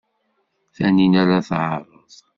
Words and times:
Taninna 0.75 1.21
la 1.29 1.39
tɛerreḍ. 1.47 2.13